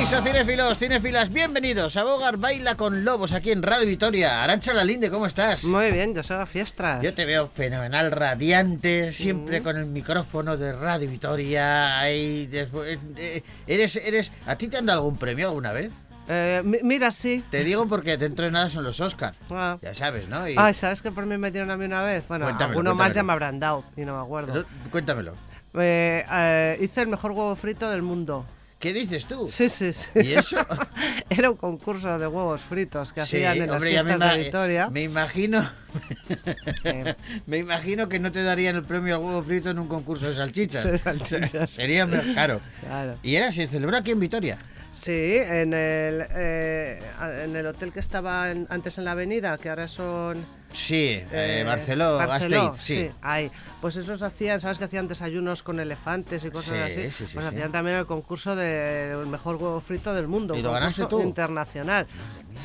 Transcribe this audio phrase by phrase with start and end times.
[0.00, 4.42] Kaixo, cinefilos, cinefilas, bienvenidos a Bogar Baila con Lobos aquí en Radio Vitoria.
[4.42, 5.62] Arancha Lalinde, ¿cómo estás?
[5.62, 7.02] Muy bien, yo soy fiestas.
[7.02, 12.00] Yo te veo fenomenal, radiante, siempre con el micrófono de Radio Vitoria.
[12.04, 15.92] Después, eh, eres, eres, ¿A ti te han dado algún premio alguna vez?
[16.28, 17.44] Eh, mi- mira, sí.
[17.50, 19.36] Te digo porque dentro de nada son los Oscars.
[19.50, 19.76] Ah.
[19.82, 20.48] Ya sabes, ¿no?
[20.48, 22.26] Y- Ay, ¿sabes qué premio me dieron a mí una vez?
[22.26, 24.64] Bueno, Cuéntamelo, alguno más ya me habrán dado y no me acuerdo.
[24.90, 25.34] Cuéntamelo.
[25.74, 28.46] Eh, eh, hice el mejor huevo frito del mundo.
[28.80, 29.46] ¿Qué dices tú?
[29.46, 30.08] Sí, sí, sí.
[30.14, 30.56] ¿Y eso?
[31.30, 34.42] Era un concurso de huevos fritos que Sí, hacían en las hombre, me, fiestas de
[34.42, 34.88] Vitoria.
[34.90, 35.70] me imagino
[37.46, 40.34] me imagino que no te darían el premio al huevo frito en un concurso de
[40.34, 40.84] salchichas.
[40.84, 41.70] De salchichas.
[41.74, 42.60] Sería caro.
[42.80, 43.16] Claro.
[43.22, 44.58] Y era, se celebró aquí en Vitoria.
[44.92, 47.00] Sí, en el, eh,
[47.44, 50.44] en el hotel que estaba en- antes en la avenida, que ahora son...
[50.72, 53.10] Sí, eh, eh, Barceló, Barceló, Gasteiz, sí.
[53.22, 53.50] ahí.
[53.80, 57.10] Pues esos hacían, ¿sabes que hacían desayunos con elefantes y cosas Sí, así?
[57.10, 57.48] sí, sí, pues sí.
[57.54, 60.54] hacían también el concurso del mejor huevo frito del mundo.
[60.54, 61.20] ¿Y lo ganaste tú?
[61.20, 62.06] internacional.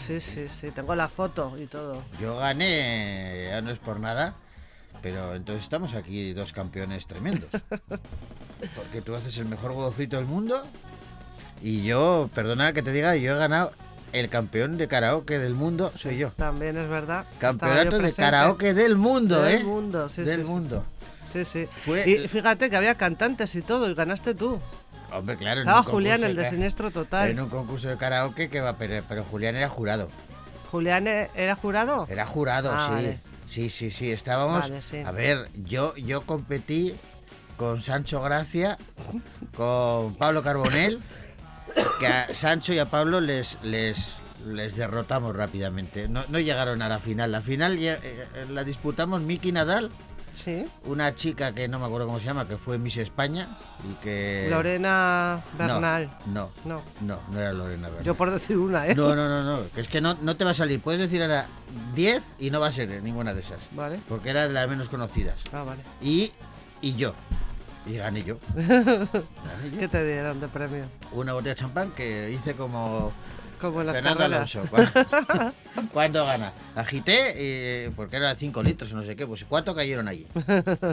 [0.06, 2.04] Sí, sí, sí, tengo la foto y todo.
[2.22, 4.36] Yo gané, ya no es por nada,
[5.02, 7.50] pero entonces estamos aquí dos campeones tremendos.
[8.76, 10.64] Porque tú haces el mejor huevo frito del mundo
[11.62, 13.72] y yo, perdona que te diga, yo he ganado
[14.20, 16.30] el campeón de karaoke del mundo, soy yo.
[16.32, 17.26] También es verdad.
[17.40, 19.64] Campeonato de karaoke del mundo, Del ¿eh?
[19.64, 20.86] mundo, sí, del sí, mundo.
[21.32, 21.68] Sí, sí.
[21.84, 24.60] Fue- Y fíjate que había cantantes y todo, y ganaste tú.
[25.12, 25.60] Hombre, claro.
[25.62, 27.30] Estaba Julián, el de Siniestro Total.
[27.30, 30.10] En un concurso de karaoke que va, pero, pero Julián era jurado.
[30.72, 32.06] ¿Julián e- era jurado?
[32.10, 32.94] Era jurado, Ah, sí.
[32.94, 33.20] vale.
[33.48, 34.12] Sí, sí, sí.
[34.12, 34.62] Estábamos.
[34.62, 34.98] Vale, sí.
[35.06, 36.96] A ver, yo, yo competí
[37.58, 38.78] con Sancho Gracia,
[39.56, 41.00] con Pablo Carbonell,
[42.00, 46.08] que a Sancho y a Pablo les, les, les derrotamos rápidamente.
[46.08, 47.32] No, no llegaron a la final.
[47.32, 49.90] La final ya- eh, eh, la disputamos Miki Nadal,
[50.34, 50.66] Sí.
[50.84, 53.58] una chica que no me acuerdo cómo se llama, que fue Miss España
[53.90, 54.48] y que.
[54.50, 56.10] Lorena Bernal.
[56.26, 56.82] No, No.
[57.00, 58.04] no, no era Lorena Bernal.
[58.06, 58.96] Yo por decir una, ¿eh?
[58.96, 60.82] No, no, no, no, que es que no, no te va a salir.
[60.82, 61.48] Puedes decir ahora
[61.94, 63.60] 10 y no va a ser ninguna de esas.
[63.72, 64.00] Vale.
[64.10, 65.40] Porque era de las menos conocidas.
[65.54, 65.84] Ah, vale.
[66.02, 66.34] Y,
[66.82, 67.14] y yo.
[67.86, 68.38] Y gané yo.
[68.56, 69.08] Gané
[69.72, 69.80] yo.
[69.80, 70.86] ¿Qué te dieron de premio?
[71.12, 73.14] Una botella de champán que hice como
[73.62, 74.56] Como en las Fernando carreras.
[74.56, 75.54] Alonso.
[75.94, 76.52] Cuando, gana.
[76.76, 80.26] Agité, eh, porque era 5 litros o no sé qué, pues cuatro cayeron allí.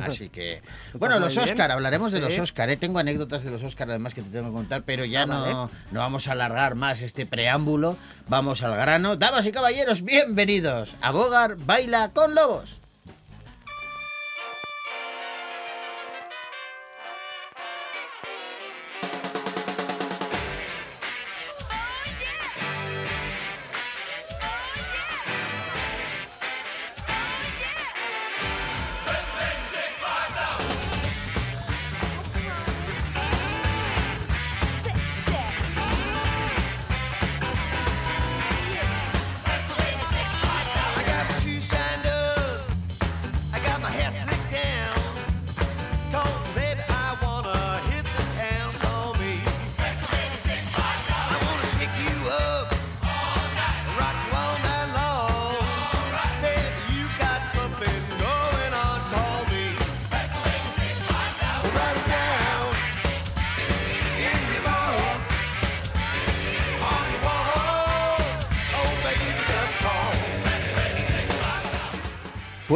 [0.02, 0.60] Así que.
[0.94, 1.36] Bueno, muy los.
[1.38, 2.38] Oscar, hablaremos de los.
[2.38, 2.68] Oscar.
[2.68, 2.76] ¿eh?
[2.76, 5.40] Tengo anécdotas de los Oscar además que te tengo que contar, pero ya Ah, no,
[5.40, 5.54] vale.
[5.92, 7.96] no vamos a alargar más este preámbulo.
[8.28, 9.16] Vamos al grano.
[9.16, 12.81] Damas y caballeros, bienvenidos a Bogar Baila con Lobos.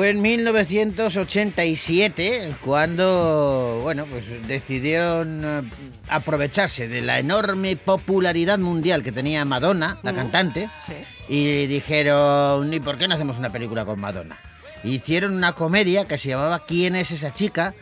[0.06, 5.62] Fue en 1987 cuando, bueno, pues decidieron eh,
[6.08, 10.92] aprovecharse de la enorme popularidad mundial que tenía Madonna, la cantante, Sí.
[11.28, 14.38] y dijeron, ¿y por qué no hacemos una película con Madonna?
[14.84, 17.74] Hicieron una comedia que se llamaba ¿Quién es esa chica?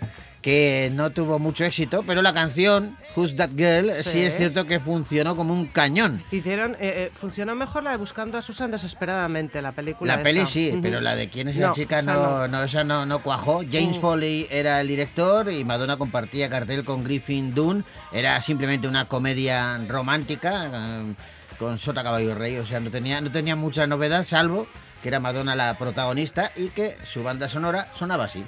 [0.45, 4.21] Que no tuvo mucho éxito, pero la canción Who's That Girl sí, Sí.
[4.25, 6.23] es cierto que funcionó como un cañón.
[6.31, 10.41] Hicieron, eh, eh, funcionó mejor la de Buscando a Susan desesperadamente, la película La peli
[10.41, 10.51] esa.
[10.51, 13.63] sí, pero la de quién es la chica no, esa no, no cuajó.
[13.73, 14.01] James Mm.
[14.03, 17.83] Foley era el director y Madonna compartía cartel con Griffin Dunn.
[18.13, 21.15] Era simplemente una comedia romántica eh,
[21.59, 22.59] con Sota Caballo Rey.
[22.59, 24.67] O sea, no tenía, no tenía mucha novedad, salvo
[25.01, 28.45] que era Madonna la protagonista y que su banda sonora sonaba así.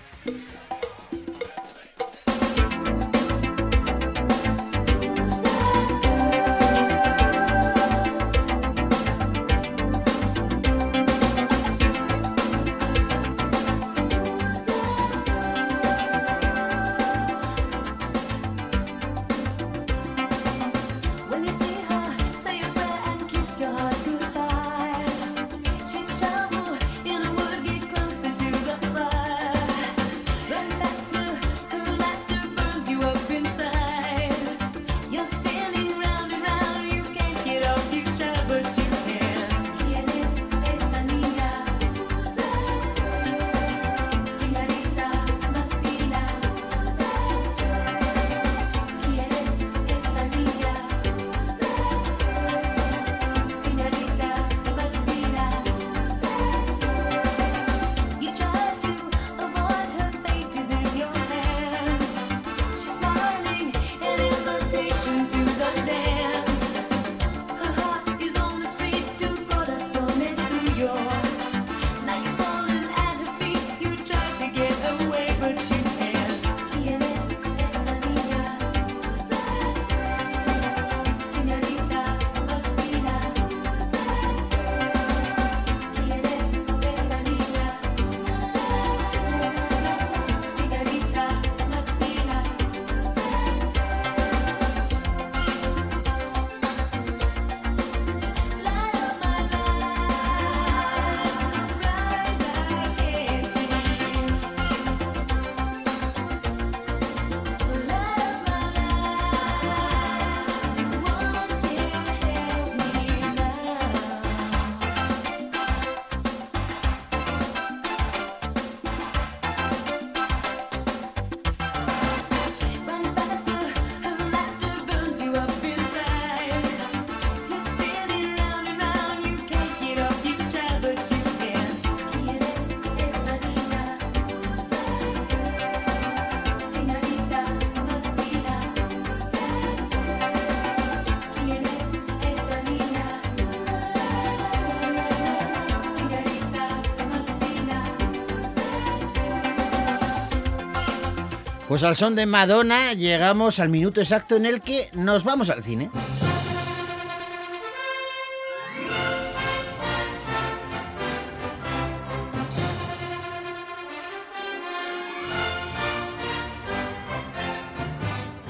[151.77, 155.63] Pues al son de Madonna llegamos al minuto exacto en el que nos vamos al
[155.63, 155.91] cine.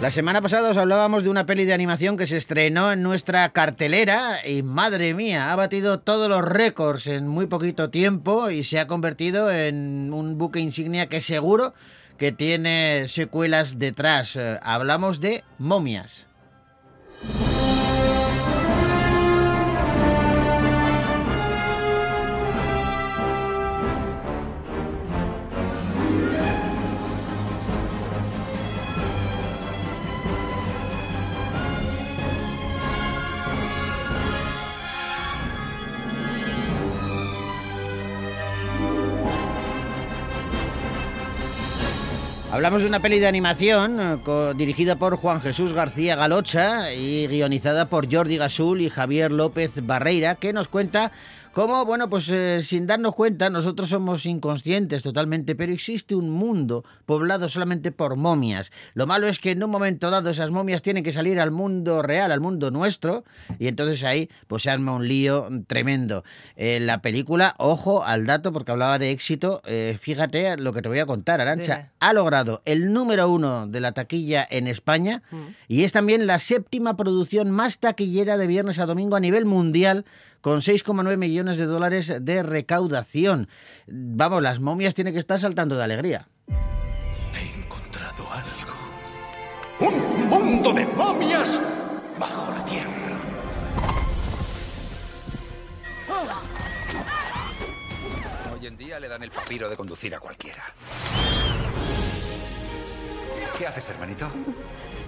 [0.00, 3.48] La semana pasada os hablábamos de una peli de animación que se estrenó en nuestra
[3.48, 8.78] cartelera y madre mía, ha batido todos los récords en muy poquito tiempo y se
[8.78, 11.74] ha convertido en un buque insignia que seguro
[12.18, 14.36] que tiene secuelas detrás.
[14.36, 16.26] Eh, hablamos de momias.
[42.56, 47.90] Hablamos de una peli de animación eh, dirigida por Juan Jesús García Galocha y guionizada
[47.90, 51.12] por Jordi Gasul y Javier López Barreira, que nos cuenta
[51.56, 56.84] cómo, bueno, pues eh, sin darnos cuenta, nosotros somos inconscientes totalmente, pero existe un mundo
[57.06, 58.70] poblado solamente por momias.
[58.92, 62.02] Lo malo es que en un momento dado esas momias tienen que salir al mundo
[62.02, 63.24] real, al mundo nuestro,
[63.58, 66.24] y entonces ahí pues se arma un lío tremendo.
[66.56, 70.88] Eh, la película, ojo al dato, porque hablaba de éxito, eh, fíjate lo que te
[70.88, 71.90] voy a contar, Arancha Dime.
[72.00, 75.36] ha logrado el número uno de la taquilla en España Mm.
[75.68, 80.04] y es también la séptima producción más taquillera de viernes a domingo a nivel mundial
[80.46, 83.48] con 6,9 millones de dólares de recaudación.
[83.88, 86.28] Vamos, las momias tienen que estar saltando de alegría.
[87.34, 88.72] He encontrado algo.
[89.80, 91.60] ¡Un mundo de momias
[92.16, 93.18] bajo la tierra!
[98.54, 100.62] Hoy en día le dan el papiro de conducir a cualquiera.
[103.58, 104.28] ¿Qué haces, hermanito?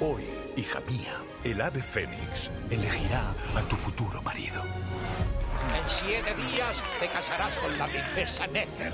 [0.00, 0.24] Hoy,
[0.58, 4.64] hija mía, el ave fénix elegirá a tu futuro marido.
[5.76, 8.92] En siete días te casarás con la princesa Nether.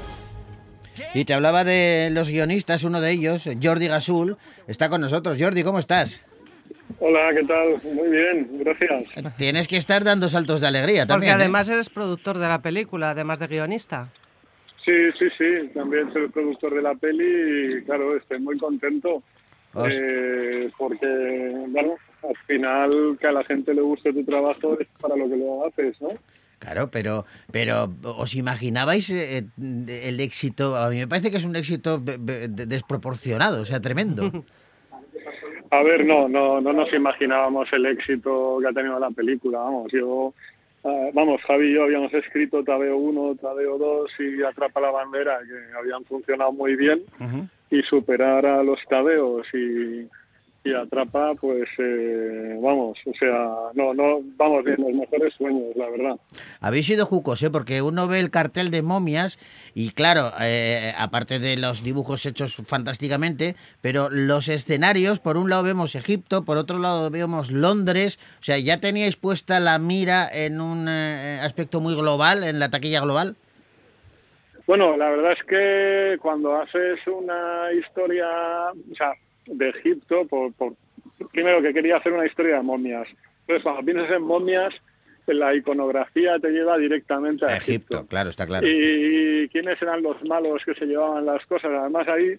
[1.14, 4.36] Y te hablaba de los guionistas, uno de ellos, Jordi Gasul,
[4.68, 5.38] está con nosotros.
[5.40, 6.22] Jordi, ¿cómo estás?
[7.00, 7.80] Hola, ¿qué tal?
[7.94, 9.36] Muy bien, gracias.
[9.36, 11.32] Tienes que estar dando saltos de alegría Porque también.
[11.32, 11.42] ¿eh?
[11.42, 14.08] además eres productor de la película, además de guionista.
[14.84, 19.22] Sí, sí, sí, también soy el productor de la peli y claro, estoy muy contento
[19.76, 21.06] Eh, porque,
[21.68, 25.36] bueno, al final que a la gente le guste tu trabajo es para lo que
[25.36, 26.08] lo haces, ¿no?
[26.58, 30.76] Claro, pero, pero ¿os imaginabais eh, el éxito?
[30.76, 34.30] A mí me parece que es un éxito desproporcionado, o sea, tremendo.
[35.70, 39.92] A ver, no, no, no nos imaginábamos el éxito que ha tenido la película, vamos,
[39.92, 40.32] yo,
[40.84, 45.38] ah, vamos, Javi y yo habíamos escrito Tadeo 1, Tadeo 2 y Atrapa la Bandera,
[45.40, 47.02] que habían funcionado muy bien,
[47.70, 50.08] y superar a los tabeos y,
[50.64, 55.90] y atrapa pues eh, vamos o sea no no vamos bien los mejores sueños la
[55.90, 56.18] verdad
[56.60, 57.50] Habéis sido jucos, ¿eh?
[57.50, 59.38] Porque uno ve el cartel de momias
[59.74, 65.62] y claro, eh, aparte de los dibujos hechos fantásticamente, pero los escenarios, por un lado
[65.62, 70.60] vemos Egipto, por otro lado vemos Londres, o sea, ¿ya teníais puesta la mira en
[70.60, 73.36] un eh, aspecto muy global, en la taquilla global?
[74.66, 78.26] bueno la verdad es que cuando haces una historia
[78.70, 79.12] o sea
[79.46, 80.74] de Egipto por, por
[81.32, 83.08] primero que quería hacer una historia de momias
[83.40, 84.74] entonces cuando piensas en momias
[85.32, 88.66] la iconografía te lleva directamente a Egipto, claro, está claro.
[88.66, 91.70] y quiénes eran los malos que se llevaban las cosas.
[91.72, 92.36] Además ahí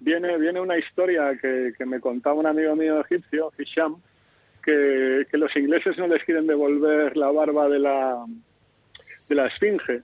[0.00, 3.96] viene viene una historia que, que me contaba un amigo mío egipcio, Hisham,
[4.64, 8.24] que, que los ingleses no les quieren devolver la barba de la
[9.28, 10.02] de la esfinge.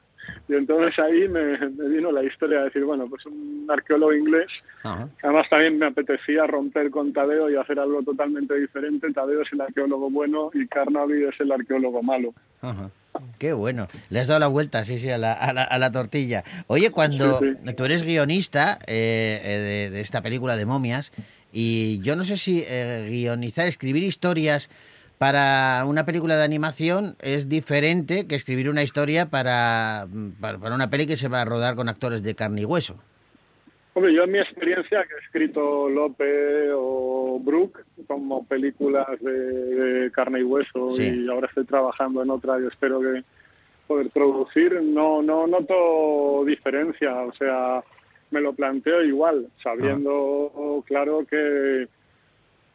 [0.49, 4.49] Y entonces ahí me, me vino la historia de decir, bueno, pues un arqueólogo inglés
[4.83, 5.09] Ajá.
[5.23, 9.13] Además también me apetecía romper con Tadeo y hacer algo totalmente diferente.
[9.13, 12.33] Tadeo es el arqueólogo bueno y Carnaby es el arqueólogo malo.
[12.63, 12.91] Ajá.
[13.39, 13.89] Qué bueno.
[14.11, 16.45] Le has dado la vuelta, sí, sí, a la, a la, a la tortilla.
[16.69, 21.13] Oye, cuando Sí, tú eres guionista eh, eh, de, de esta película de momias,
[21.53, 24.71] y yo no sé si eh, guionizar, escribir historias
[25.19, 30.07] para una película de animación es diferente que escribir una historia para,
[30.41, 32.97] para, para una peli que se va a rodar con actores de carne y hueso.
[33.95, 40.11] Hombre, yo en mi experiencia que he escrito Lope o Brook como películas de, de
[40.13, 41.25] carne y hueso Sí.
[41.25, 43.25] y ahora estoy trabajando en otra y espero que
[43.89, 47.83] poder producir, no, no noto diferencia, o sea,
[48.31, 51.89] me lo planteo igual, sabiendo claro que,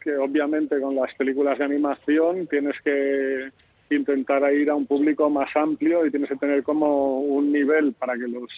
[0.03, 3.49] que obviamente con las películas de animación tienes que
[3.89, 8.13] intentar ir a un público más amplio y tienes que tener como un nivel para
[8.13, 8.49] que los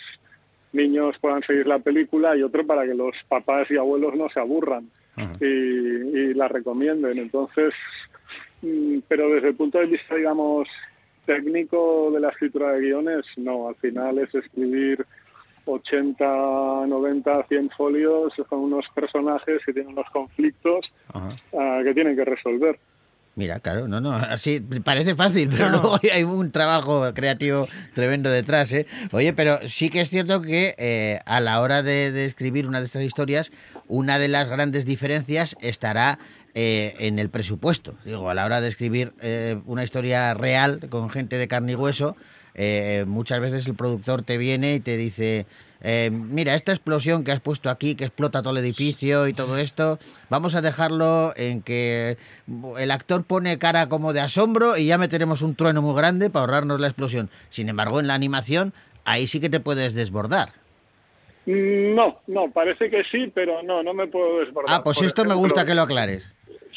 [0.74, 4.40] niños puedan seguir la película y otro para que los papás y abuelos no se
[4.40, 4.90] aburran
[5.40, 7.18] y, y la recomienden.
[7.18, 7.74] Entonces,
[8.62, 10.68] mm, pero desde el punto de vista, digamos,
[11.26, 15.06] técnico de la escritura de guiones, no, al final es escribir
[15.66, 16.24] 80,
[16.88, 22.80] 90, 100 folios con unos personajes que tienen unos conflictos ah, que tienen que resolver.
[23.38, 25.82] Mira, claro, no, no, así parece fácil, pero No.
[25.82, 28.86] luego hay un trabajo creativo tremendo detrás, ¿eh?
[29.12, 32.80] Oye, pero sí que es cierto que eh, a la hora de, de escribir una
[32.80, 33.52] de estas historias,
[33.88, 36.18] una de las grandes diferencias estará
[36.54, 37.96] eh, en el presupuesto.
[38.06, 41.76] Digo, a la hora de escribir eh, una historia real con gente de carne y
[41.76, 42.16] hueso,
[42.56, 45.46] eh, muchas veces el productor te viene y te dice,
[45.82, 49.58] eh, mira, esta explosión que has puesto aquí, que explota todo el edificio y todo
[49.58, 52.18] esto, vamos a dejarlo en que
[52.80, 56.42] el actor pone cara como de asombro y ya meteremos un trueno muy grande para
[56.46, 57.30] ahorrarnos la explosión.
[57.50, 60.50] Sin embargo, en la animación, ahí sí que te puedes desbordar.
[61.46, 64.76] Mm, No, no, parece que sí, pero no, no me puedo desbordar.
[64.80, 66.26] Ah, pues esto me gusta que lo aclares.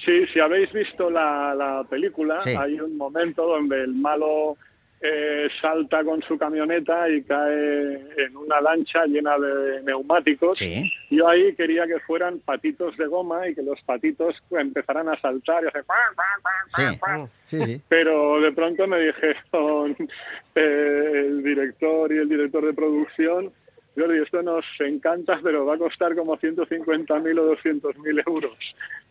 [0.04, 2.50] Sí, si habéis visto la, la película, Sí.
[2.50, 4.56] hay un momento donde el malo
[5.00, 10.58] eh, salta con su camioneta y cae en una lancha llena de neumáticos.
[10.58, 10.90] Sí.
[11.10, 15.64] Yo ahí quería que fueran patitos de goma y que los patitos empezaran a saltar
[15.64, 15.84] y hacer...
[15.84, 17.28] cuac, cuac.
[17.46, 17.80] Sí, sí.
[17.88, 19.96] Pero de pronto me dijeron
[20.54, 23.52] eh, el director y el director de producción,
[23.96, 28.56] Jordi, esto nos encanta, pero va a costar como 150.000 o 200.000 euros.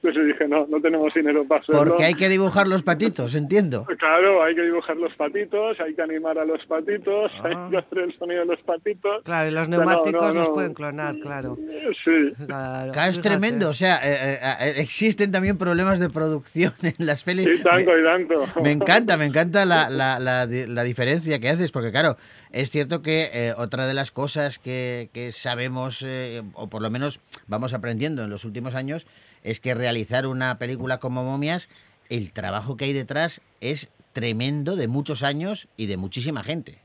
[0.04, 1.84] Entonces dije, no, no tenemos dinero para hacerlo.
[1.84, 3.84] Porque hay que dibujar los patitos, entiendo.
[3.98, 7.48] Claro, hay que dibujar los patitos, hay que animar a los patitos, Ah.
[7.48, 9.24] hay que hacer el sonido de los patitos.
[9.24, 11.58] Claro, y los no, neumáticos no, los pueden clonar, claro.
[12.06, 12.32] Sí.
[12.46, 13.70] Claro, Claro, es tremendo.
[13.70, 17.48] O sea, eh, eh, eh, existen también problemas de producción en las pelis.
[17.60, 18.46] Y tanto, y tanto.
[18.62, 22.18] Me encanta, me encanta la, la, la, di- la diferencia que haces, porque claro,
[22.52, 26.92] es cierto que eh, otra de las cosas que, que sabemos, eh, o por lo
[26.92, 29.08] menos vamos aprendiendo en los últimos años,
[29.50, 31.70] es que realizar una película como Momias,
[32.10, 36.80] el trabajo que hay detrás es tremendo de muchos años y de muchísima gente.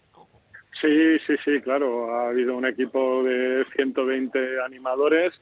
[0.81, 2.15] Sí, sí, sí, claro.
[2.15, 5.33] Ha habido un equipo de 120 animadores,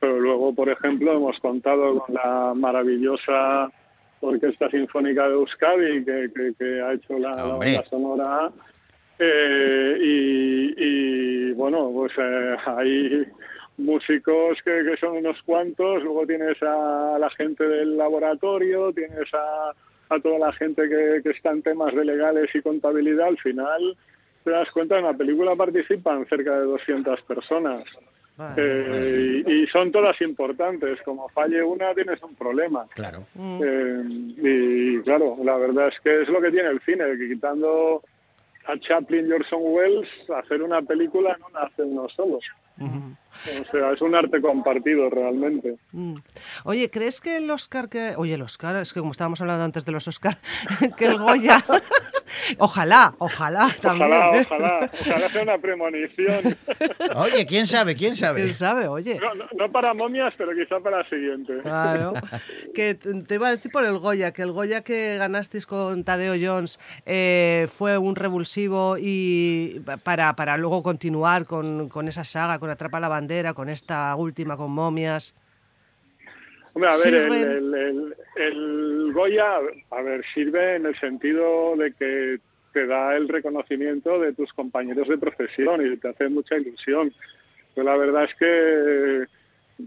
[0.00, 3.70] pero luego, por ejemplo, hemos contado con la maravillosa
[4.20, 7.74] Orquesta Sinfónica de Euskadi, que, que- que ha hecho la, la Hombre.
[7.74, 8.50] banda sonora.
[9.18, 13.26] Eh, y, y, bueno, pues eh, hay
[13.78, 19.70] músicos que, que son unos cuantos, luego tienes a la gente del laboratorio, tienes a,
[20.14, 23.96] a toda la gente que, que está en temas de legales y contabilidad, al final
[24.46, 27.82] te das cuenta, en la película participan cerca de 200 personas.
[28.36, 28.54] Vale.
[28.56, 31.02] Eh, y, y son todas importantes.
[31.02, 32.86] Como falle una, tienes un problema.
[32.94, 33.26] Claro.
[33.34, 33.60] Mm.
[33.64, 34.04] Eh,
[34.38, 38.02] y claro, la verdad es que es lo que tiene el cine, que quitando
[38.66, 42.38] a Chaplin y Orson Welles, hacer una película no la hace uno solo.
[42.78, 45.76] O sea, es un arte compartido realmente.
[45.92, 46.14] Mm.
[46.64, 48.14] Oye, ¿crees que el Oscar que...
[48.16, 50.38] Oye, el Oscar, es que como estábamos hablando antes de los Oscar,
[50.96, 51.64] que el Goya...
[52.58, 54.12] ojalá, ojalá también.
[54.12, 54.46] Ojalá, ¿eh?
[54.48, 56.56] ojalá, ojalá sea una premonición.
[57.16, 57.94] Oye, ¿quién sabe?
[57.96, 58.42] ¿Quién sabe?
[58.42, 58.88] ¿Quién sabe?
[58.88, 59.18] Oye.
[59.20, 61.54] No, no, no para momias, pero quizá para la siguiente.
[61.62, 62.14] Claro.
[62.74, 66.34] Que te iba a decir por el Goya, que el Goya que ganasteis con Tadeo
[66.40, 72.58] Jones eh, fue un revulsivo y pa- para, para luego continuar con, con esa saga,
[72.58, 75.34] con Atrapa la Bandera, con esta última, con Momias.
[76.76, 81.90] Hombre, a ver, el, el- el- el Goya, a ver, sirve en el sentido de
[81.94, 82.38] que
[82.74, 87.10] te da el reconocimiento de tus compañeros de profesión y te hace mucha ilusión.
[87.74, 89.24] Pero la verdad es que,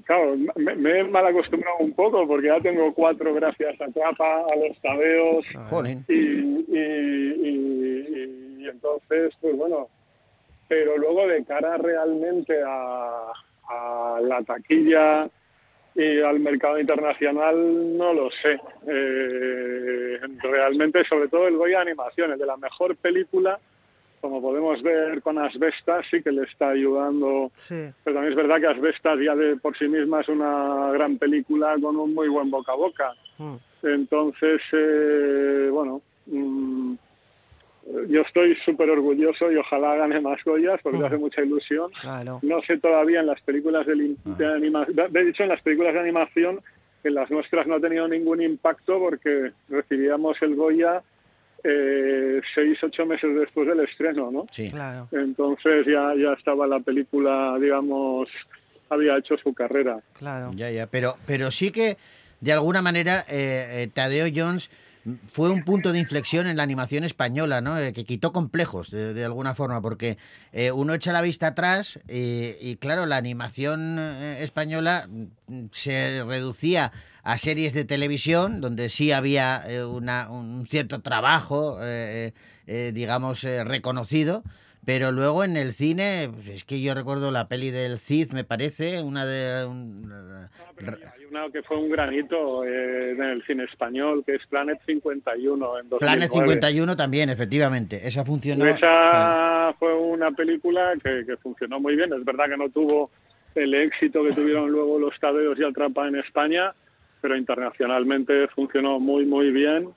[0.05, 4.39] claro, me, me he mal acostumbrado un poco porque ya tengo cuatro gracias a Trapa,
[4.51, 6.03] a los tabeos Jolín.
[6.07, 9.87] y, y- y- y entonces, pues bueno,
[10.67, 13.31] pero luego de cara realmente a,
[13.69, 15.29] a la taquilla
[15.99, 18.57] y al mercado internacional no lo sé.
[18.87, 23.59] Eh, realmente, sobre todo el Goya Animación, el de la mejor película,
[24.21, 27.51] como podemos ver con Asbestas, sí que le está ayudando.
[27.55, 27.75] Sí.
[28.03, 31.75] Pero también es verdad que Asbestas ya de por sí misma es una gran película
[31.81, 33.13] con un muy buen boca a boca.
[33.37, 33.55] Mm.
[33.83, 36.93] Entonces, eh, bueno, mm,
[38.07, 41.89] yo estoy súper orgulloso y ojalá gane más Goyas porque me hace mucha ilusión.
[42.01, 42.39] Claro.
[42.43, 45.93] No sé todavía en las películas de, lim- de animación, de hecho en las películas
[45.93, 46.59] de animación,
[47.03, 51.01] en las nuestras no ha tenido ningún impacto porque recibíamos el Goya
[51.63, 54.45] eh, seis, ocho meses después del estreno, ¿no?
[54.51, 54.69] Sí.
[54.71, 55.07] Claro.
[55.11, 58.29] Entonces ya, ya estaba la película, digamos,
[58.89, 59.99] había hecho su carrera.
[60.17, 60.51] Claro.
[60.55, 61.97] Ya, ya, pero, pero sí que
[62.39, 64.69] de alguna manera eh, eh, Tadeo Jones
[65.31, 67.77] fue un punto de inflexión en la animación española, ¿no?
[67.79, 70.17] Eh, que quitó complejos de, alguna forma, porque
[70.51, 76.91] eh, uno echa la vista atrás y, claro, la animación eh, española mm, se reducía
[77.23, 81.77] a series de televisión donde sí había un cierto trabajo,
[82.65, 84.43] digamos, reconocido.
[84.91, 88.43] Pero luego en el cine, pues es que yo recuerdo la peli del Cid, me
[88.43, 89.63] parece, una de...
[89.67, 90.11] un-
[90.79, 95.53] Hay una que fue un granito eh, en el cine español, que es Planet 51
[95.79, 95.99] en 2009.
[95.99, 97.99] Planet 51 también, efectivamente.
[98.03, 98.65] Esa funcionó.
[98.65, 102.11] Esa fue una película que, que funcionó muy bien.
[102.11, 103.11] Es verdad que no tuvo
[103.53, 106.73] el éxito que tuvieron luego los Tadeos y Altrapa en España,
[107.21, 109.89] pero internacionalmente funcionó muy, muy bien.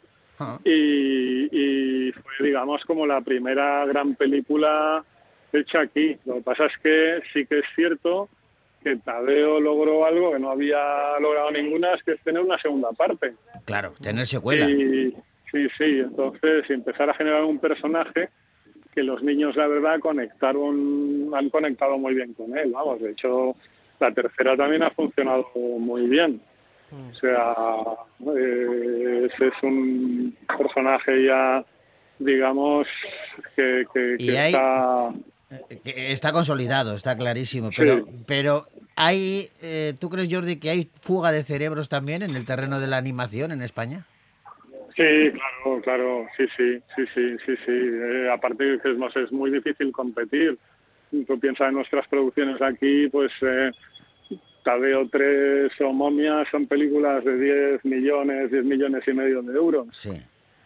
[0.65, 5.05] Y, y fue, digamos, como la primera gran película
[5.53, 6.17] hecha aquí.
[6.25, 8.29] Lo que pasa es que sí que es cierto
[8.83, 12.91] que Tadeo logró algo que no había logrado ninguna, es que es tener una segunda
[12.93, 13.35] parte.
[13.65, 14.67] Claro, tener secuela.
[14.67, 15.15] Sí,
[15.51, 16.01] sí, sí.
[16.01, 18.31] Entonces, empezar a generar un personaje
[18.93, 22.73] que los niños, la verdad, conectaron, han conectado muy bien con él.
[22.73, 23.55] Vamos, de hecho,
[24.01, 26.41] la tercera también ha funcionado muy bien.
[26.93, 27.55] O sea,
[28.37, 31.65] eh, ese es un personaje ya,
[32.19, 32.87] digamos,
[33.57, 35.11] que, que, Y que hay- está...
[35.85, 37.69] Que Está consolidado, está clarísimo.
[37.77, 38.03] Pero, Sí.
[38.27, 38.65] pero
[38.97, 42.87] hay, eh, ¿tú crees, Jordi, que hay fuga de cerebros también en el terreno de
[42.87, 44.07] la animación en España?
[44.97, 45.03] Sí,
[45.33, 47.73] claro, claro, sí, sí, sí, sí, sí, sí.
[47.73, 50.59] Eh, aparte que es, no sé, es muy difícil competir.
[51.27, 53.71] Tú piensas en nuestras producciones aquí, pues eh,
[54.65, 59.89] Tadeo 3 o Momia son películas de 10 millones, 10 millones y medio de euros.
[59.93, 60.11] Sí.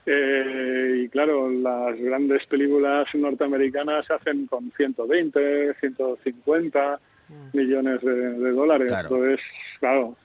[0.09, 7.01] Eh, y claro, las grandes películas norteamericanas se hacen con 120, 150
[7.53, 8.87] millones de, de dólares.
[8.89, 9.09] Claro.
[9.17, 9.41] Entonces,
[9.81, 10.17] claro,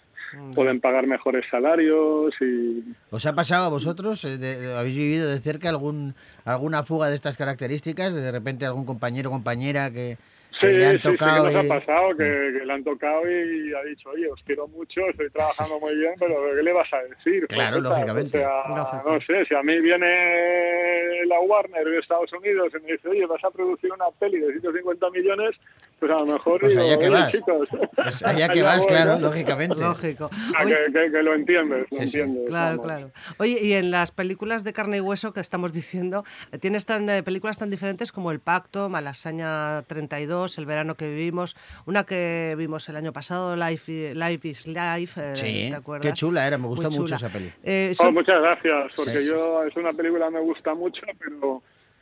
[0.54, 4.24] pueden pagar mejores salarios y ¿Os ha pasado a vosotros?
[4.24, 6.14] eh, de- de- ¿Habéis vivido de cerca algún
[6.46, 8.14] alguna fuga de estas características?
[8.14, 10.18] De repente algún compañero o compañera que,
[10.60, 12.24] que Sí, le han sí, sí, que nos ha pasado, que,
[12.60, 16.14] que le han tocado y ha dicho, oye, os quiero mucho, estoy trabajando muy bien,
[16.20, 17.48] pero ¿qué le vas a decir?
[17.48, 17.90] Claro, Pobreta?
[17.96, 18.38] lógicamente.
[18.38, 19.12] O sea, Lógico.
[19.12, 23.26] no sé, si a mí viene la Warner de Estados Unidos y me dice, oye,
[23.26, 25.56] vas a producir una peli de 150 millones,
[26.02, 27.32] pues a lo mejor Pues digo, allá que "Oye, vas".
[27.32, 29.20] chicos, Pues allá que vas, voy, claro, ¿no?
[29.20, 29.76] lógicamente.
[29.80, 30.32] Lógico.
[30.64, 32.20] Oye, que, que- que lo entiendes, lo Sí, sí.
[32.20, 32.50] entiendes.
[32.50, 32.86] Claro, vamos.
[32.86, 33.12] claro.
[33.38, 36.26] Oye, y en las películas de carne y hueso que estamos diciendo,
[36.60, 41.56] tienes tan, eh, películas tan diferentes como El Pacto, Malasaña 32, El verano que vivimos,
[41.86, 46.08] una que vimos el año pasado, Life, Life is Life, eh, Sí, ¿te acuerdas?
[46.08, 47.52] qué chula era, me gustó mucho esa peli.
[47.64, 50.74] Eh, Oh, son- muchas gracias, porque Sí, sí, yo es una película que me gusta
[50.74, 51.62] mucho, pero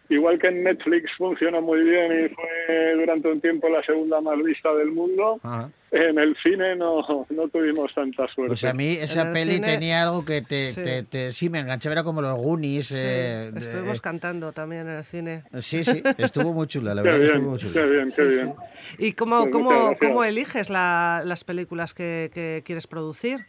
[0.09, 4.37] igual que en Netflix funcionó muy bien y fue durante un tiempo la segunda más
[4.43, 5.69] vista del mundo, Ajá.
[5.91, 8.47] en el cine no, no tuvimos tanta suerte.
[8.49, 10.81] Pues a mí esa peli cine- tenía algo que te, Sí.
[10.83, 12.87] te, te- sí me enganchaba, era como los Goonies.
[12.87, 15.43] sí, eh, estuvimos cantando también en el cine.
[15.61, 17.85] sí, sí, estuvo muy chula, la Qué verdad que estuvo muy qué chula.
[17.85, 18.53] bien, qué Sí, bien.
[18.97, 19.05] sí.
[19.05, 23.39] ¿Y cómo, Pues cómo, cómo eliges la- las películas que, que quieres producir?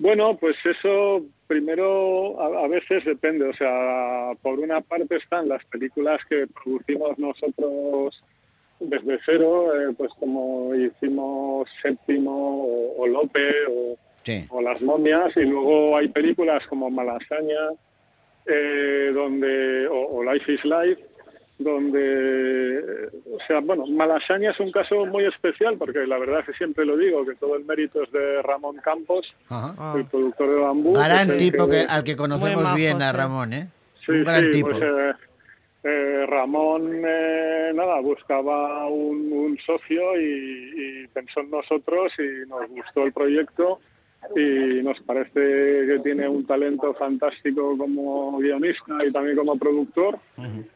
[0.00, 3.44] Bueno, pues eso primero a, a veces depende.
[3.46, 8.22] O sea, por una parte están las películas que producimos nosotros
[8.80, 14.44] desde cero, eh, pues como hicimos Séptimo o, o Lope o, Sí.
[14.50, 17.70] o Las momias, y luego hay películas como Malasaña,
[18.46, 21.02] eh, donde o, o Life is Life,
[21.60, 26.46] donde, eh, o sea, bueno, Malasaña es un caso muy especial porque la verdad es
[26.46, 29.74] que siempre lo digo, que todo el mérito es de Ramón Campos, Ajá.
[29.78, 29.94] Ah.
[29.96, 30.94] el productor de Bambú.
[30.94, 33.12] Gran el tipo que, al que conocemos majo, bien, a.
[33.12, 33.68] Ramón, ¿eh?
[34.04, 34.70] Sí, Un gran sí, tipo.
[34.70, 35.12] pues, eh,
[35.84, 42.68] eh, Ramón, eh, nada, buscaba un, un socio y, y pensó en nosotros y nos
[42.70, 43.80] gustó el proyecto
[44.36, 45.40] y nos parece
[45.86, 50.18] que tiene un talento fantástico como guionista y también como productor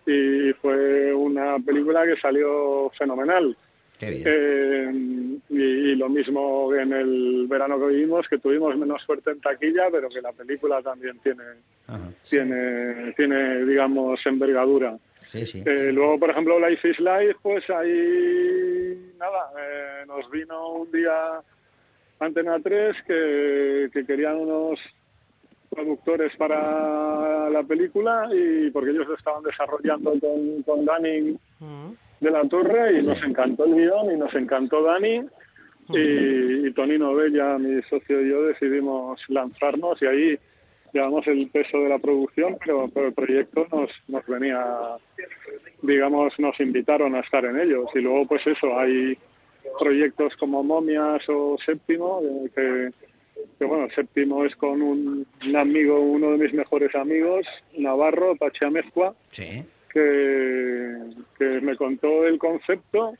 [0.06, 3.56] y fue una película que salió fenomenal.
[3.98, 4.22] Qué bien.
[4.26, 9.40] Eh, y, y lo mismo en el verano que vivimos, que tuvimos menos suerte en
[9.40, 11.44] taquilla, pero que la película también tiene,
[12.28, 14.96] tiene, tiene digamos, envergadura.
[15.20, 15.62] Sí, sí.
[15.64, 21.40] Eh, luego, por ejemplo, Life is Life, pues ahí, nada, eh, nos vino un día
[22.24, 24.78] Antena 3 que, que querían unos
[25.70, 31.92] productores para la película y porque ellos lo estaban desarrollando con, con Dani Mm.
[32.20, 35.22] de la Torre y nos encantó el guion y nos encantó Dani.
[35.90, 40.38] Y, y Tonino Bella, mi socio y yo decidimos lanzarnos y ahí
[40.94, 44.64] llevamos el peso de la producción, pero, pero el proyecto nos, nos venía,
[45.82, 49.18] digamos, nos invitaron a estar en ellos y luego pues eso, hay
[49.78, 52.90] proyectos como Momias o Séptimo eh, que,
[53.58, 57.46] que bueno, séptimo es con un, un amigo, uno de mis mejores amigos,
[57.76, 59.64] Navarro, Pachi Amezcua, Sí.
[59.92, 60.96] que,
[61.38, 63.14] que me contó el concepto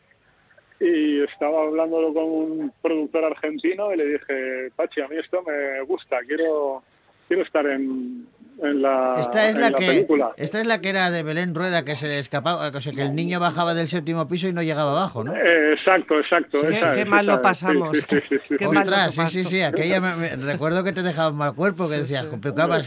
[0.81, 5.81] y estaba hablándolo con un productor argentino y le dije, Pachi, a mí esto me
[5.83, 6.83] gusta, quiero
[7.29, 8.27] quiero estar en,
[8.63, 10.31] en la, Esta es en la la que película.
[10.37, 13.03] esta es la que era de Belén Rueda que se le escapaba, o sea, que
[13.03, 15.35] el niño bajaba del séptimo piso y no llegaba abajo, ¿no?
[15.35, 16.61] Eh, exacto, exacto.
[16.63, 17.97] Qué- esa qué es, mal lo esa pasamos.
[17.97, 18.57] sí, sí, sí, sí.
[18.57, 21.39] Qué mal Ostras, lo sí, sí, sí, aquella me- me- recuerdo que te dejaba un
[21.39, 22.27] mal cuerpo, que decías,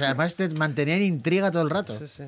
[0.01, 1.93] además te mantenía en intriga todo el rato.
[1.97, 2.23] Sí, sí.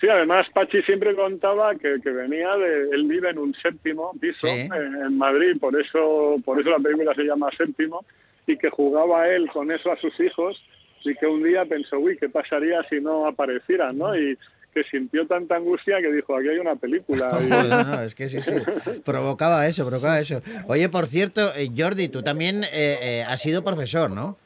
[0.00, 4.46] Sí, además Pachi siempre contaba que, que venía de, él vive en un séptimo piso
[4.46, 4.52] Sí.
[4.54, 8.02] eh, en Madrid, por eso, por eso la película se llama Séptimo,
[8.46, 10.60] y que jugaba él con eso a sus hijos,
[11.04, 14.16] y que un día pensó, uy, ¿qué pasaría si no aparecieran, no?
[14.16, 14.36] Y
[14.72, 17.30] que sintió tanta angustia que dijo, aquí hay una película.
[17.48, 18.52] No, no, es que sí, sí.
[19.04, 20.42] Provocaba eso, provocaba eso.
[20.68, 24.36] Oye, por cierto, eh, Jordi, tú también eh, eh, has sido profesor, ¿no?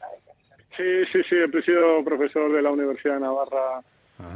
[0.77, 3.81] Sí, sí, sí, he sido profesor de la Universidad de Navarra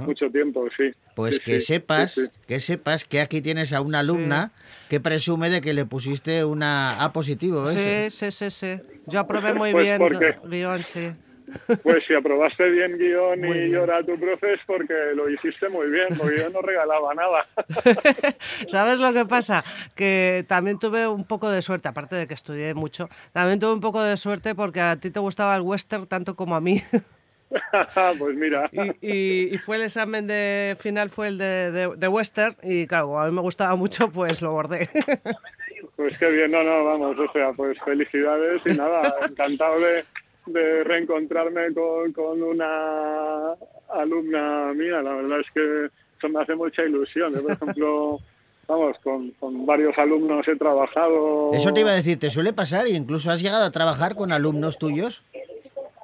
[0.02, 0.92] mucho tiempo, sí.
[1.16, 2.32] Pues Sí, que sí, sepas, sí, sí.
[2.48, 4.52] que sepas que aquí tienes a una alumna
[4.90, 8.10] que presume de que le pusiste una A positivo, ¿eh?
[8.10, 8.82] Sí, sí, sí, sí.
[9.08, 11.12] Yo aprobé muy Pues bien porque- guion, sí.
[11.84, 13.72] Pues si aprobaste bien guion Muy y bien.
[13.72, 17.46] llora tu profe es porque lo hiciste muy bien, porque yo no regalaba nada.
[18.68, 19.64] ¿Sabes lo que pasa?
[19.96, 23.82] Que también tuve un poco de suerte, aparte de que estudié mucho, también tuve un
[23.82, 26.82] poco de suerte porque a ti te gustaba el western tanto como a mí.
[28.20, 32.08] pues mira, Y, y- y fue el examen de final, fue el de, de- de
[32.08, 34.88] western, y claro, a mí me gustaba mucho, pues lo bordé.
[35.96, 40.06] pues qué bien, no, no, vamos, o sea, pues felicidades y nada, encantado de,
[40.54, 43.54] de reencontrarme con, con una
[43.90, 45.86] alumna mía, la verdad es que
[46.18, 47.34] eso me hace mucha ilusión.
[47.34, 48.20] Yo, por ejemplo,
[48.68, 51.52] vamos, con, con varios alumnos he trabajado.
[51.54, 52.88] Eso te iba a decir, ¿te suele pasar?
[52.88, 55.24] ¿Y incluso has llegado a trabajar con alumnos tuyos?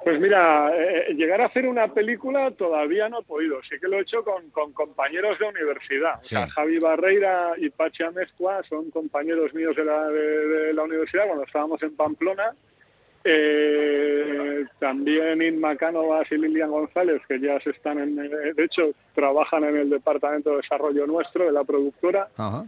[0.06, 3.60] Pues mira, eh, llegar a hacer una película todavía no he podido.
[3.64, 6.20] Sí que lo he hecho con, con compañeros de universidad.
[6.20, 6.48] O sea.
[6.48, 11.42] Javi Barreira y Pachi Amezcua son compañeros míos de la, de, de la universidad cuando
[11.42, 12.54] estábamos en Pamplona.
[13.28, 18.92] Eh, también Inma Cánovas y Lilian González, que ya se están en, eh, de hecho,
[19.14, 22.64] trabajan en el departamento de desarrollo nuestro, de la productora Ajá.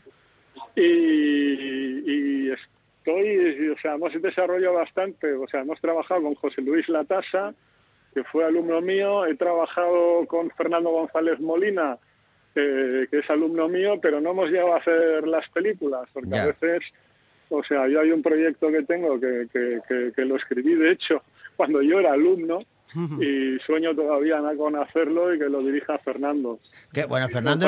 [0.74, 6.88] y, y estoy, o sea, hemos desarrollado bastante, o sea, hemos trabajado con José Luis
[6.88, 7.54] Latasa,
[8.14, 11.98] que fue alumno mío, he trabajado con Fernando González Molina,
[12.54, 16.46] eh, que es alumno mío, pero no hemos llegado a hacer las películas, porque a
[16.46, 16.82] veces,
[17.50, 20.92] o sea, yo hay un proyecto que tengo que, que, que- que lo escribí, de
[20.92, 21.22] hecho,
[21.56, 22.60] cuando yo era alumno,
[23.20, 26.58] y sueño todavía con hacerlo y que lo dirija Fernando.
[26.90, 27.66] Que, bueno, Fernando.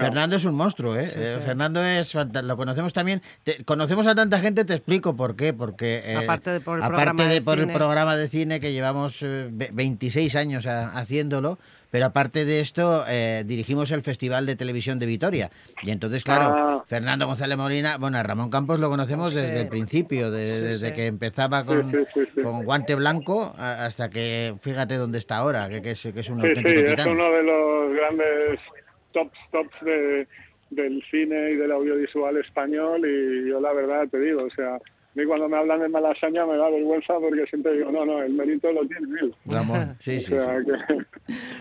[0.00, 1.04] Fernando es un monstruo, ¿eh?
[1.14, 3.20] Eh, Fernando es lo conocemos también.
[3.44, 5.52] Te- conocemos a tanta gente, te explico por qué.
[5.52, 7.74] Porque eh, Aparte de por el aparte programa de de por el cine.
[7.74, 11.58] programa de cine que llevamos eh, ve- 26 años a- haciéndolo,
[11.92, 15.50] pero aparte de esto eh, dirigimos el Festival de Televisión de Vitoria.
[15.82, 16.84] Y entonces, claro, Ah.
[16.88, 19.36] Fernando González Molina, bueno, a Ramón Campos lo conocemos Sí.
[19.40, 20.94] desde el principio, de- Sí, desde sí.
[20.94, 22.40] que empezaba con, sí, sí, sí.
[22.42, 26.40] con guante blanco hasta que fíjate dónde está ahora, que, que es, que es un
[26.40, 27.08] Sí, sí, auténtico es titán.
[27.10, 28.60] uno de los grandes
[29.12, 30.26] tops, tops de,
[30.70, 34.80] del cine y del audiovisual español y yo la verdad te digo, o sea, a
[35.14, 38.32] mí cuando me hablan de Malasaña me da vergüenza porque siempre digo, no, no, el
[38.32, 39.34] mérito lo tiene él.
[39.44, 40.64] Ramón, sí, O sí, sea, sí.
[40.66, 41.11] que-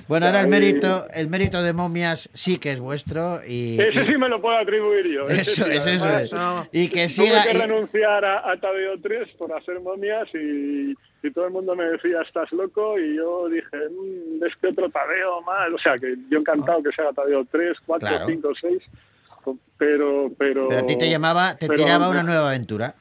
[0.08, 4.18] Bueno, ahora el mérito, el mérito de momias sí que es vuestro y, Ese sí
[4.18, 5.28] me lo puedo atribuir yo.
[5.30, 6.34] eso, sí, es, eso es.
[6.74, 7.44] Y que Tuve siga.
[7.44, 10.94] que y- renunciar a, a Tadeo 3 por hacer momias y,
[11.24, 15.42] y todo el mundo me decía, estás loco, y yo dije, "Mm, este otro Tadeo
[15.44, 18.26] más, o sea, que yo encantado que sea Tadeo 3, 4, Claro.
[18.28, 18.84] 5, 6,
[19.78, 20.68] pero, pero...
[20.70, 22.96] pero a ti te llamaba, te pero- tiraba una nueva aventura.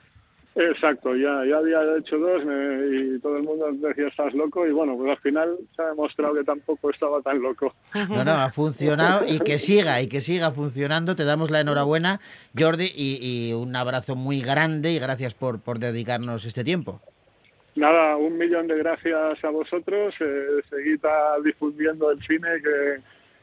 [0.57, 4.73] Exacto, ya, ya había hecho dos me- y todo el mundo decía, estás loco, y
[4.73, 7.73] bueno, pues al final se ha demostrado que tampoco estaba tan loco.
[7.95, 11.15] No, no, ha funcionado y que siga, y que siga funcionando.
[11.15, 12.21] Te damos la enhorabuena,
[12.59, 17.01] Jordi, y, y un abrazo muy grande y gracias por, por dedicarnos este tiempo.
[17.77, 20.13] Nada, un millón de gracias a vosotros.
[20.19, 21.01] Eh, seguid
[21.45, 22.97] difundiendo el cine que,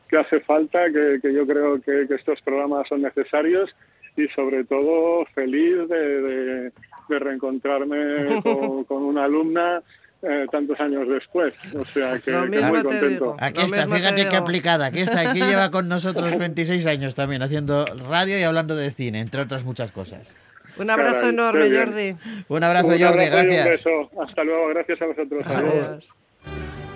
[0.09, 3.73] que hace falta, que, que yo creo que, que estos programas son necesarios
[4.17, 6.71] y sobre todo feliz de, de-
[7.07, 9.81] de reencontrarme con, con una alumna
[10.21, 11.53] eh, tantos años después.
[11.75, 13.07] O sea que, Lo que mismo muy te contento.
[13.09, 13.37] digo.
[13.39, 14.85] Aquí Lo está, fíjate qué aplicada.
[14.87, 19.19] Aquí está, aquí lleva con nosotros 26 años también, haciendo radio y hablando de cine,
[19.21, 20.35] entre otras muchas cosas.
[20.77, 21.69] Un abrazo Caray, enorme.
[21.75, 22.15] Jordi.
[22.49, 23.67] Un abrazo, Un Jordi, abrazo y un gracias.
[23.69, 24.09] beso.
[24.21, 25.43] Hasta luego, gracias a vosotros.
[25.45, 25.73] Adiós.
[25.73, 26.86] Adiós.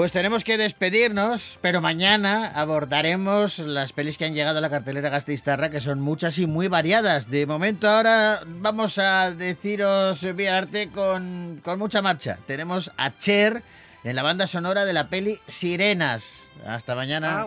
[0.00, 5.10] Pues tenemos que despedirnos, pero mañana abordaremos las pelis que han llegado a la cartelera
[5.10, 7.28] Gastistarra, que son muchas y muy variadas.
[7.28, 12.38] De momento ahora vamos a deciros vía con, con mucha marcha.
[12.46, 13.62] Tenemos a Cher
[14.02, 16.24] en la banda sonora de la peli Sirenas.
[16.66, 17.46] Hasta mañana.